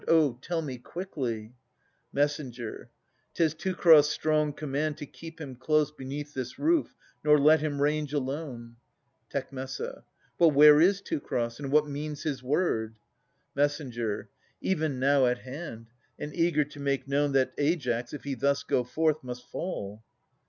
[0.07, 0.39] Oh!
[0.41, 1.53] tell me quickly!
[2.11, 2.37] Mess.
[2.37, 8.11] 'Tis Teucer's strong command to keep him close Beneath this roof, nor let him range
[8.11, 8.77] alone.
[9.29, 9.51] Tec.
[9.51, 10.03] But
[10.55, 11.55] where is Teucer?
[11.59, 12.95] and what means his word?
[13.53, 13.79] Mess.
[14.59, 18.83] Even now at hand, and eager to make known That Aias, if he thus go
[18.83, 20.01] forth, must fall.